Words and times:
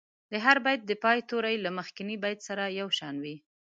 د 0.31 0.33
هر 0.45 0.57
بیت 0.65 0.81
د 0.85 0.91
پای 1.03 1.19
توري 1.29 1.55
له 1.65 1.69
مخکني 1.77 2.15
بیت 2.23 2.39
سره 2.47 2.63
یو 2.79 2.87
شان 2.97 3.15
وي. 3.23 3.35